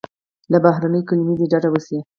[0.51, 1.97] له بهرنیو کلیمو دې ډډه وسي.